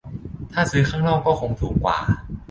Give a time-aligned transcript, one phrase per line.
[0.53, 1.97] ถ้าซื้อข้างนอกก็คงถูกกว่า